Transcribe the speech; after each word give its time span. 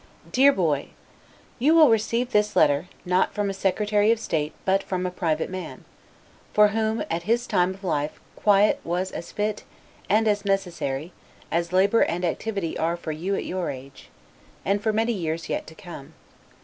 DEAR 0.31 0.51
BOY: 0.51 0.87
You 1.59 1.75
will 1.75 1.91
receive 1.91 2.31
this 2.31 2.55
letter, 2.55 2.87
not 3.05 3.35
from 3.35 3.51
a 3.51 3.53
Secretary 3.53 4.09
of 4.09 4.19
State 4.19 4.51
but 4.65 4.81
from 4.81 5.05
a 5.05 5.11
private 5.11 5.47
man; 5.47 5.85
for 6.53 6.69
whom, 6.69 7.03
at 7.11 7.21
his 7.29 7.45
time 7.45 7.75
of 7.75 7.83
life, 7.83 8.19
quiet 8.35 8.79
was 8.83 9.11
as 9.11 9.31
fit, 9.31 9.63
and 10.09 10.27
as 10.27 10.43
necessary, 10.43 11.13
as 11.51 11.71
labor 11.71 12.01
and 12.01 12.25
activity 12.25 12.75
are 12.79 12.97
for 12.97 13.11
you 13.11 13.35
at 13.35 13.45
your 13.45 13.69
age, 13.69 14.09
and 14.65 14.81
for 14.81 14.91
many 14.91 15.13
years 15.13 15.49
yet 15.49 15.67
to 15.67 15.75
come. 15.75 16.15